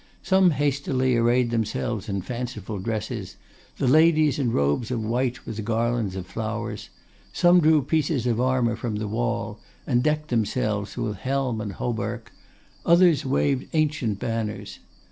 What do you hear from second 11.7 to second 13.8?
hauberk; others waved